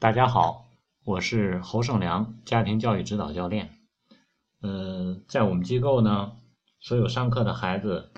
[0.00, 0.66] 大家好，
[1.04, 3.76] 我是侯胜良，家庭教育指导教练。
[4.62, 6.32] 呃，在我们机构呢，
[6.80, 8.10] 所有上课的孩子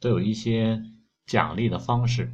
[0.00, 0.82] 都有一些
[1.24, 2.30] 奖励的方式，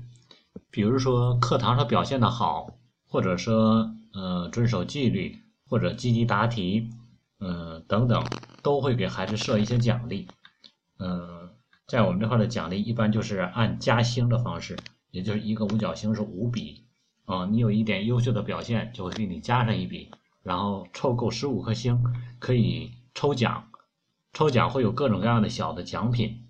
[0.72, 2.74] 比如说课堂上表现的好，
[3.06, 5.38] 或者说呃遵守纪律，
[5.68, 6.90] 或者积极答题，
[7.38, 8.24] 嗯等等，
[8.64, 10.26] 都会给孩子设一些奖励。
[10.98, 11.50] 嗯，
[11.86, 14.76] 在我们这块的奖励一般就是按加星的方式，
[15.12, 16.87] 也就是一个五角星是五笔。
[17.30, 20.10] 嗯，你有一点优秀的表现，就会给你加上一笔，
[20.42, 22.02] 然后凑够十五颗星，
[22.38, 23.68] 可以抽奖，
[24.32, 26.46] 抽奖会有各种各样的小的奖品。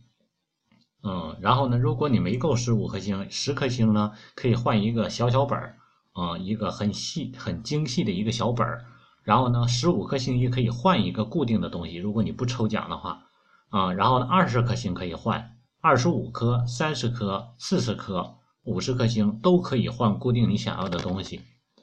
[1.02, 5.78] 嗯，然后呢，如果你没够十五颗星，十颗星呢，可以换一个小小本儿，
[6.12, 8.84] 啊，一个很细、很精细的一个小本儿。
[9.24, 13.26] 然后呢，十五颗星也可以换一个固定的东西，如果你不抽奖的话，
[13.70, 18.37] 啊，然后呢，二十颗星可以换，二十五颗、三十颗、四十颗。
[18.64, 21.40] 五十颗星都可以换固定你想要的东西，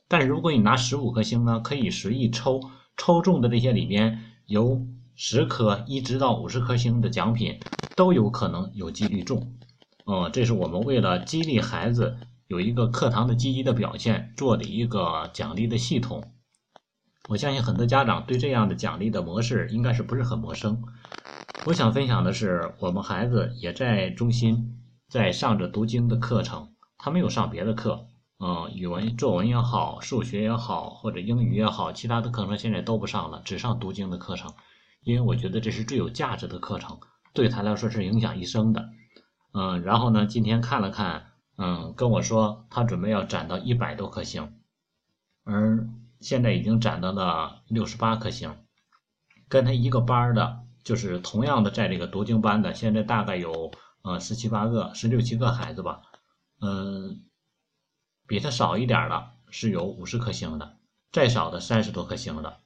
[0.08, 2.62] 但如果你拿十五颗星呢，可以随意抽，
[2.96, 7.60] 抽中的这些里边由十颗一直到五十颗星的奖品
[7.96, 9.58] 都有可能有几率中。
[10.06, 12.18] 哦，这是我们为了激励孩子
[12.48, 16.24] 有一个课堂的积极的表现做的一个奖励的系统。
[17.28, 20.84] 我相信很多家长对这样的奖励的模式应该是不是很陌生。
[21.66, 26.72] 我想分享的是，我们孩子也在中心在上着读经的课程。
[26.98, 28.08] 他没有上别的课，
[28.40, 34.54] 嗯，语文、作文也好，数学也好，或者英语也好，其他的课程现在都不上了，只上读经的课程，
[35.04, 37.00] 因为我觉得这是最有价值的课程，
[37.34, 38.90] 对他来说是影响一生的，
[39.54, 44.54] 嗯，然后呢，今天看了看，嗯，跟我说他准备要攒到一百多颗星，
[45.44, 45.88] 而
[46.22, 48.56] 现在已经攒到了六十八颗星，
[49.48, 53.72] 跟他一个班的，就是同样的在这个读经班的，现在大概有
[54.06, 56.04] 呃十七八个，十六七个孩子吧。
[56.62, 57.24] 嗯，
[58.28, 60.78] 比他少一点的是有五十颗星的，
[61.12, 62.58] 再少的三十多颗星的，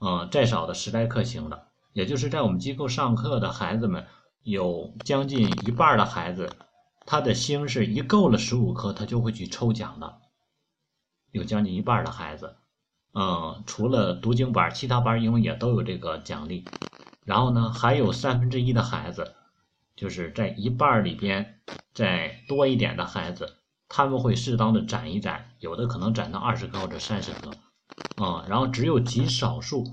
[0.00, 4.06] 嗯，再少的十来颗星的，也就是在我们机构上课的孩子们，
[4.42, 6.52] 有将近一半的孩子，
[7.06, 10.20] 他的星是一够了十五颗，他就会去抽奖的，
[11.30, 12.56] 有将近一半的孩子，
[13.14, 16.66] 嗯，除了读经班，其他班因为也都有这个奖励，
[17.24, 19.34] 然后呢，还有三分之一的孩子。
[20.02, 21.60] 就是在一半里边
[21.94, 23.58] 再多一点的孩子，
[23.88, 27.52] 他们会适当的攒一攒，有的可能攒到二十颗或者三十颗，
[28.20, 29.86] 啊，然后只有极少数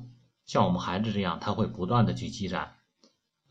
[0.47, 2.71] 像我们孩子这样，他会不断的去积攒，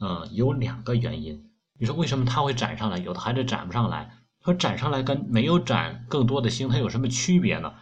[0.01, 1.49] 嗯，有两个原因。
[1.79, 4.19] 你说为什么他会攒上来，有的孩子攒不上来？
[4.45, 7.75] 说攒上来跟没有攒更多的星，它有什么区别呢？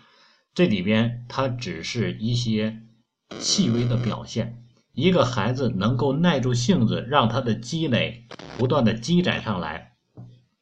[0.53, 2.83] 这里边它只是一些
[3.39, 4.63] 细微的表现。
[4.93, 8.27] 一个孩子能够耐住性子，让他的积累
[8.57, 9.93] 不断的积攒上来，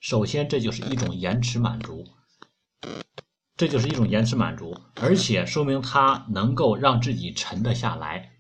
[0.00, 2.04] 首先这就是一种延迟满足，
[3.56, 8.32] 这就是一种延迟满足，而且说明他能够让自己沉得下来。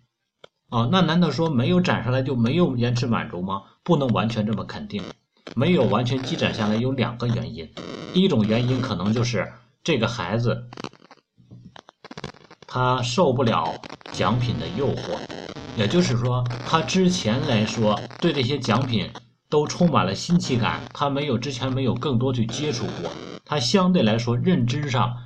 [0.70, 3.62] 啊，那难道说没有攒上来就没有延迟满足吗？
[3.84, 5.02] 不能完全这么肯定。
[5.54, 7.70] 没有完全积攒下来有两个原因，
[8.12, 9.52] 第一种原因可能就是
[9.84, 10.68] 这个孩子
[12.66, 15.20] 他受不了奖品的诱惑。
[15.76, 19.10] 也就是说，他之前来说对这些奖品
[19.54, 23.08] 都充满了新奇感，他没有之前没有更多去接触过，
[23.44, 25.16] 他相对来说认知上，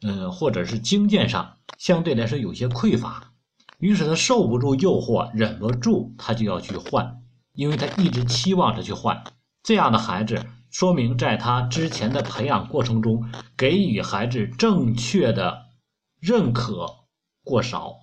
[0.00, 3.34] 嗯，或者是经验上相对来说有些匮乏，
[3.78, 7.20] 于是他受不住诱惑，忍不住他就要去换，
[7.52, 9.22] 因为他一直期望着去换。
[9.62, 13.22] 这样的孩子，说明在他之前的培养过程中，
[13.54, 15.66] 给予孩子正确的
[16.18, 16.86] 认可
[17.44, 17.96] 过少。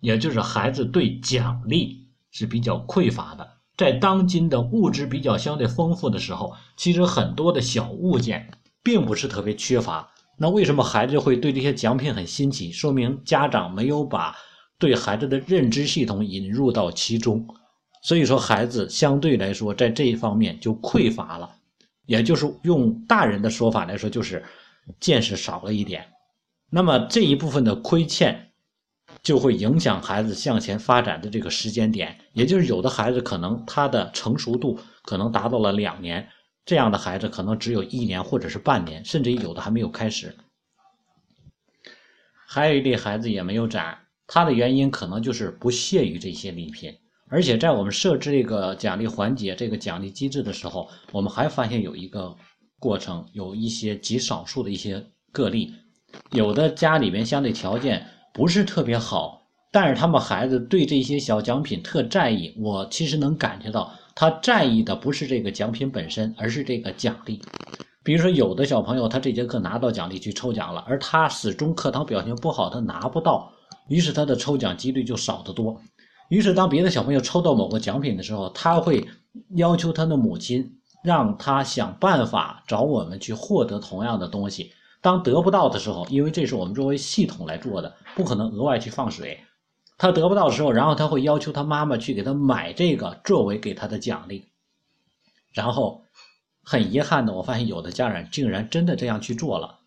[0.00, 8.50] 也就是孩子对奖励是比较匮乏的，在当今的物质比较相对丰富的时候，其实很多的小物件
[8.82, 10.10] 并不是特别缺乏。
[10.38, 12.72] 那为什么孩子会对这些奖品很新奇？
[12.72, 14.34] 说明家长没有把
[14.78, 17.46] 对孩子的认知系统引入到其中，
[18.02, 21.50] 所以说孩子相对来说在这一方面就匮乏了。
[22.06, 24.44] 也就是用大人的说法来说，就是
[25.00, 26.06] 见识少了一点。
[26.70, 28.45] 那么这一部分的亏欠。
[29.26, 36.28] 就会影响孩子向前发展的这个时间点，也就是有的孩子可能他的成熟度可能达到了两年，
[36.64, 40.36] 这样的孩子可能只有一年或者是半年，甚至于有的还没有开始。
[42.46, 46.94] 还有一类孩子也没有展，他的原因可能就是不屑于这些礼品，
[47.28, 52.32] 而且在我们设置这个奖励环节、这个奖励机制的时候，我们还发现有一个
[52.78, 55.74] 过程，有一些极少数的一些个例，
[56.30, 58.06] 有的家里面相对条件。
[58.36, 62.54] 不是特别好，但是他们孩子对这些小奖品特在意。
[62.58, 67.40] 我其实能感觉到，他在意的不是这个奖品本身，而是这个奖励。
[68.04, 73.50] 比如说，有的小朋友他这节课拿到奖励去抽奖了，而他始终课堂表现不好，他拿不到，
[73.88, 75.80] 于是他的抽奖几率就少得多。
[76.28, 79.08] 于是当别的小朋友抽到某个奖品的时候，他会
[79.54, 84.72] 要求他的母亲让他想办法找我们去获得同样的东西。
[85.06, 89.38] 当得不到的时候，因为这是我们作为系统来做的，不可能额外去放水。
[89.96, 94.48] 他得不到的时候，然后他会要求他妈妈去给他买这个作为给他的奖励。
[95.54, 96.02] 然后
[96.64, 99.78] 很遗憾的，我发现有的家长竟然真的这样去做了。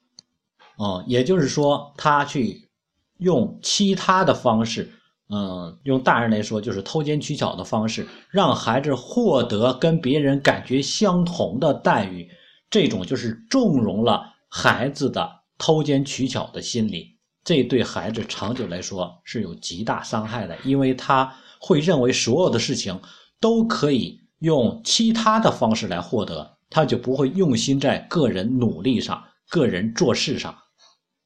[0.77, 2.69] 哦，也就是说，他去
[3.17, 4.89] 用其他的方式。
[5.27, 12.31] 嗯，用大人来说，就是偷奸取巧的方式，让孩子获得跟别人感觉相同的待遇，
[12.69, 22.99] 这种就是纵容了孩子的偷奸取巧的心理，这对孩子长久来说是有极大伤害的，因为他会认为所有的事情
[23.39, 30.57] 都可以用其他的方式来获得，他就不会用心在个人努力上、个人做事上。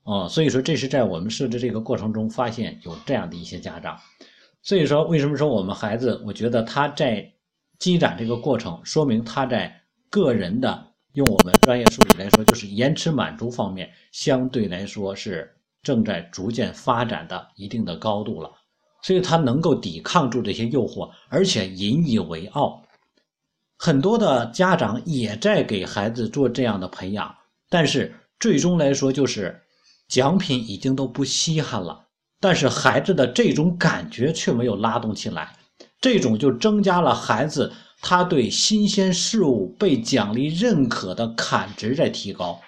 [0.04, 3.98] 哦，所以说这是在我们设置这个过程中发现有这样的一些家长，
[4.62, 7.32] 所以说为什么说我们孩子，我觉得他在
[7.80, 18.52] 积攒这个过程，说明他在个人的用我们专业术语来说，就是延迟满足方面，相对来说是正在逐渐发展的一定的高度了，
[19.02, 22.84] 所以他能够抵抗住这些诱惑，而且引以为傲。
[23.78, 27.36] 很多的家长也在给孩子做这样的培养，
[27.70, 29.60] 但是最终来说就是。
[30.10, 32.06] 奖品已经都不稀罕了，
[32.40, 35.56] 但是孩子的这种感觉却没有拉动起来，
[36.00, 37.72] 这种就增加了孩子
[38.04, 42.60] 他对新鲜事物被奖励认可的坎值在提高。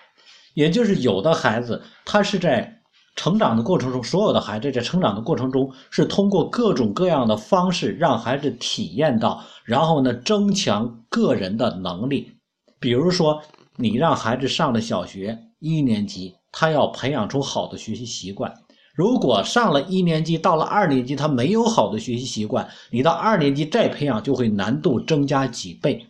[0.56, 2.82] 也就是有的孩子他是在
[3.16, 12.32] 成长的过程中，所有的孩子在成长的过程中是通过各种各样的方式让孩子体验到，然后呢增强个人的能力。
[12.80, 13.42] 比如说，
[13.76, 16.36] 你让孩子上了小学一年级。
[16.58, 18.65] 他要培养出好的学习习惯。
[18.96, 26.08] 如果上了一年级，到了二年级，他没有好的学习习惯，你到二年级再培养，就会难度增加几倍。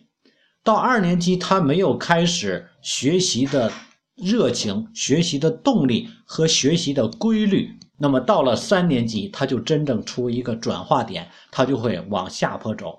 [0.62, 3.72] 到二年级，他没有开始学习的
[4.14, 12.98] 热情、学习的动力和学习的规律，那么到了三年级，他就真正出一个转化点，他就会往下坡走。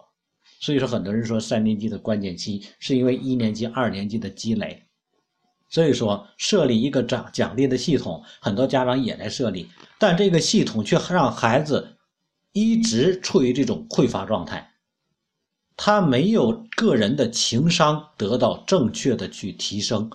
[0.60, 4.87] 所以说，很多人说三年级的关键期是因为一年级、二年级的积累。
[5.69, 9.68] 所以说，设立一个奖奖励的系统，很多家长也在设立，
[10.00, 11.98] 但这个系统却让孩子
[12.54, 14.72] 一直处于这种匮乏状态，
[15.75, 20.10] 他没有个人的情商得到正确的去提升，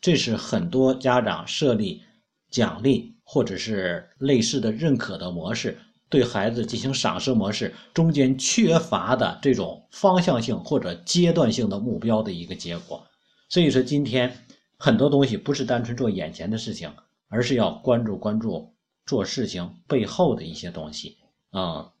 [0.00, 2.02] 这是很多家长设立
[2.50, 5.78] 奖励或者是类似的认可的模式，
[6.08, 13.06] 对孩子进行赏识模式中间缺乏的这种方向性或者阶段性的目标的一个结果。
[13.48, 14.36] 所以说今天。
[14.78, 16.92] 很多东西不是单纯做眼前的事情，
[17.28, 18.72] 而是要关注关注
[19.06, 21.16] 做事情背后的一些东西
[21.50, 21.92] 啊，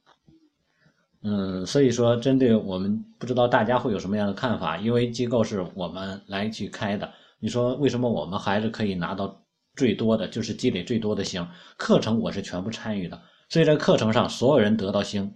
[1.22, 7.12] 嗯，所以说针对我们不知道大家会有什么样的看法，因为机构是我们来去开的。
[7.38, 9.42] 你说为什么我们孩子可以拿到
[9.74, 11.46] 最多的就是积累最多的星？
[11.76, 15.34] 课程我是全部参与的，所以在课程上所有人得到星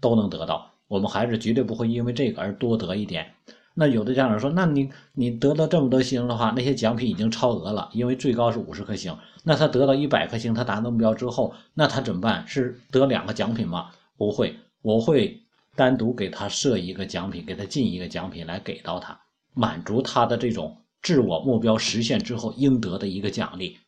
[0.00, 3.34] 都能得到，我们孩子绝对不会因为这个而多得一点。
[3.78, 9.16] 那有的家长说，那你你得到这么多星的话，那些奖品已经超额了，因为最高是五十颗星。
[9.44, 12.44] 那他得到一百颗星，他达到目标之后，那他怎么办？
[12.48, 13.90] 是得两个奖品吗？
[14.16, 15.40] 不会，我会
[15.76, 19.16] 单独给他设一个奖品，给他进一个奖品来给到他，
[19.54, 23.78] 满足他的这种自我目标实现之后应得的一个奖励。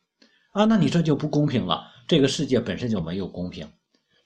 [0.53, 3.67] 啊，那你这就不公平了，这个世界本身就没有公平。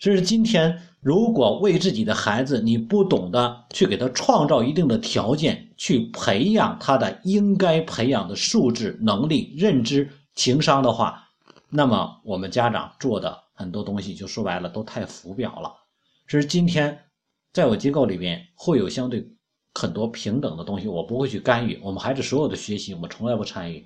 [0.06, 11.28] 这是今天，如果为自己的孩子，你不懂得去给他创造一定的条件，去培养他的应该培养的素质、能力、认知、情商的话，
[11.72, 15.74] 那么我们家长做的很多东西，就说白了都太浮表了。
[16.28, 16.96] 这是今天，
[17.52, 19.28] 在我机构里边会有相对
[19.74, 21.80] 很多平等的东西，我不会去干预。
[21.82, 23.84] 我们孩子所有的学习，我们从来不参与。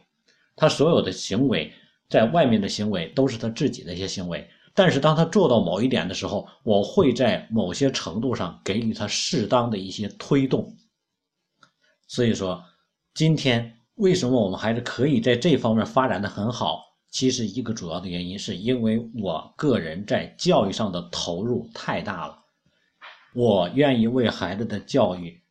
[0.58, 1.72] 他所有的行为，
[2.10, 4.46] 在外面的行为，都是他自己的一些行为。
[4.80, 10.74] 但是当他做到某一点的时候，我会在某些程度上给予他适当的一些推动。
[12.08, 12.64] 所以说，
[13.14, 16.82] 今天为什么我们还是可以在这方面发展的很好？
[17.12, 22.40] 其实一个主要的原因是因为我个人在教育上的投入太大了，
[23.34, 25.42] 我愿意为孩子的教育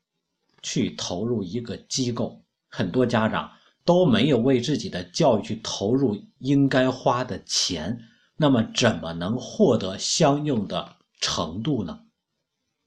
[0.62, 2.42] 去投入一个机构。
[2.70, 3.50] 很多家长
[3.84, 8.00] 都没有为自己的教育去投入应该花的钱。
[8.40, 12.04] 那么怎么能获得相应的程度呢？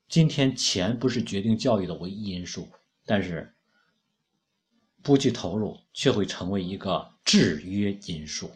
[0.07, 2.69] 今天钱不是决定教育的唯一因素，
[3.05, 3.53] 但是
[5.03, 8.49] 不去投入，却会成为一个制约因素。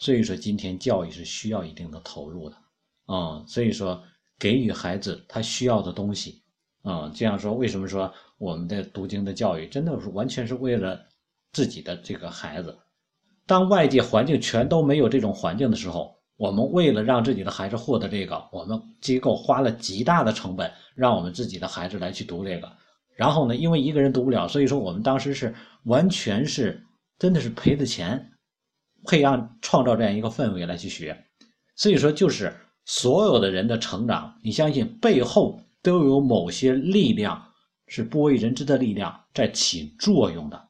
[0.00, 2.56] 所以说，今天教育是需要一定的投入的，
[3.06, 4.02] 啊，所以说
[4.36, 6.42] 给予孩子他需要的东西，
[6.82, 11.00] 啊，这样说，为什么说我们的读经的教育真的是完全是为了
[11.52, 12.76] 自己的这个孩子？
[13.46, 22.70] 当外界环境全都没有这种环境的时候，我们为了让自己的孩子获得这个，我们机构花了极大的成本，让我们自己的孩子来去读这个。
[23.16, 26.84] 然后呢，因为一个人读不了，所以说我们当时是完全是
[27.18, 28.30] 真的是赔的钱。
[29.06, 31.26] 培养创造这样一个氛围来去学，
[31.76, 37.52] 所以说就是所有的人的成长，你相信背后都有某些力量
[37.86, 40.68] 是不为人知的力量在起作用的。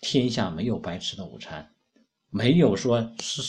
[0.00, 1.70] 天下没有白吃的午餐，
[2.30, 3.42] 没有说是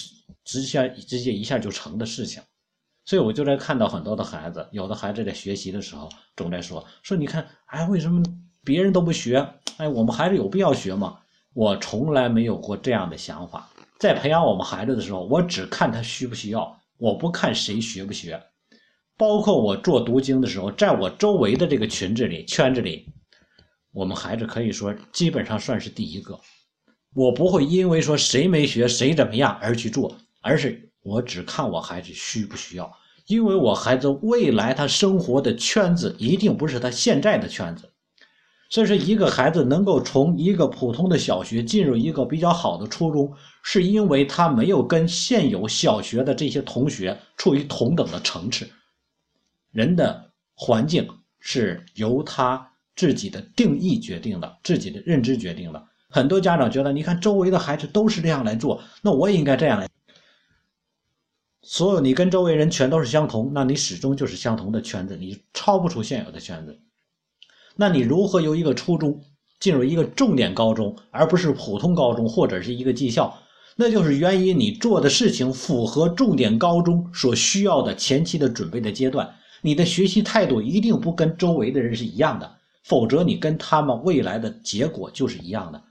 [0.43, 2.41] 直接直接一下就成的事情。
[3.05, 8.21] 所以我就在看到很多的孩子，有的孩子在学习的时候总在说说你看，哎，为什么
[8.63, 9.45] 别人都不学？
[9.77, 11.17] 哎，我们孩子有必要学吗？
[11.53, 13.69] 我从来没有过这样的想法。
[13.99, 18.41] 在培养我们孩子的时候，我只看他需不需要，我不看谁学不学。
[19.17, 23.05] 包括我做读经的时候，在我周围的这个群子里、圈子里，
[23.91, 26.39] 我们孩子可以说基本上算是第一个。
[27.13, 32.91] 我不会因为说谁没学、谁怎么样而去做，而是我只看我孩子需不需要，
[33.27, 37.89] 因为我孩子未来他生活的圈子一定不是他现在的圈子。
[38.69, 48.69] 所以说，一个孩子能够从一个普通的小学进入一个比较好的初中，是因为他没有跟现有小学的这些同学处于同等的层次。
[49.73, 51.09] 人的环境
[51.41, 55.87] 是由他自己的定义决定的，自己的认知决定的。
[56.11, 59.87] 很多家长觉得，你看周围的孩子都是这样来做，那我也应该这样来。
[61.63, 66.77] 所有你跟周围人全都是相同，那你始终就是相同的圈子，你超不出现有的圈子。
[67.75, 69.21] 那你如何由一个初中
[69.59, 73.37] 进入一个重点高中，而不是普通高中或者是一个技校？
[73.77, 79.33] 那就是源于你做的事情符合重点高中所需要的前期的准备的阶段。
[79.61, 85.81] 你的学习态度一定不跟周围的人是一样的，否则你跟他们未来的结果就是一样的。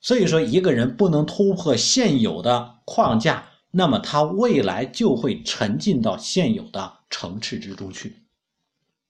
[0.00, 8.16] 所以说，一个人不能突破现有的框架，那么他未来就会沉浸到现有的层次之中去。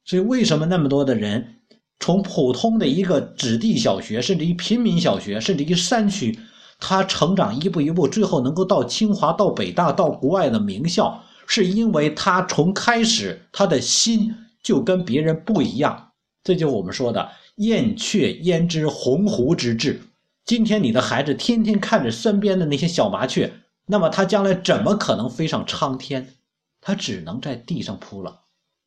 [0.04, 1.57] 所以，为什么那么多的人？
[2.00, 6.38] 从普通的一个子弟小学，甚至于平民小学，甚至于山区，
[6.78, 16.12] 他成长一步一步，最后能够到清华、到北大、到国外的名校，是因为他从开始他的心就跟别人不一样。
[16.45, 20.00] 这就是我们说的“燕雀焉知鸿鹄之志”。
[20.49, 23.52] 今天你的孩子天天看着身边的那些小麻雀，
[23.85, 26.37] 那么他将来怎么可能飞上苍天？
[26.81, 28.45] 他只能在地上扑了。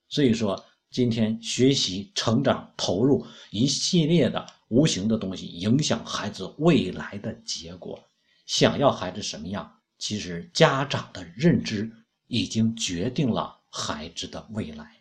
[0.09, 0.65] 所以说。
[0.93, 7.97] 今天学习、成长、投入一系列的无形的东西，影响孩子未来的结果。
[8.45, 11.89] 想要孩子什么样，其实家长的认知
[12.27, 15.00] 已经决定了孩子的未来。